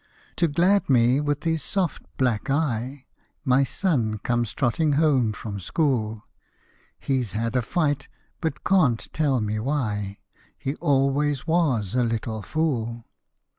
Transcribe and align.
_To 0.37 0.47
glad 0.47 0.89
me 0.89 1.21
with 1.21 1.43
his 1.43 1.61
soft 1.61 2.01
black 2.17 2.49
eye 2.49 3.05
_My 3.45 3.67
son 3.67 4.17
comes 4.17 4.51
trotting 4.55 4.93
home 4.93 5.31
from 5.31 5.59
school; 5.59 6.23
He's 6.97 7.33
had 7.33 7.55
a 7.55 7.61
fight, 7.61 8.07
but 8.41 8.63
can't 8.63 9.13
tell 9.13 9.39
why 9.39 10.17
He 10.57 10.73
always 10.77 11.45
was 11.45 11.93
a 11.93 12.03
little 12.03 12.41
fool! 12.41 13.05